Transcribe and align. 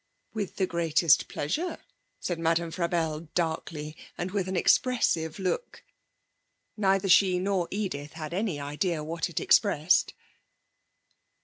'With 0.33 0.55
the 0.55 0.65
greatest 0.65 1.27
pleasure,' 1.27 1.77
said 2.19 2.39
Madame 2.39 2.71
Frabelle 2.71 3.27
darkly, 3.35 3.95
and 4.17 4.31
with 4.31 4.47
an 4.47 4.55
expressive 4.55 5.37
look. 5.37 5.83
(Neither 6.75 7.07
she 7.07 7.37
nor 7.37 7.67
Edith 7.69 8.13
had 8.13 8.33
any 8.33 8.59
idea 8.59 9.03
what 9.03 9.29
it 9.29 9.39
expressed.) 9.39 10.15